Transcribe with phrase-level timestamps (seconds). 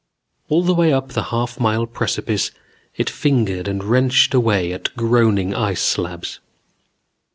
[0.49, 2.49] All the way up the half mile precipice
[2.97, 6.39] it fingered and wrenched away at groaning ice slabs.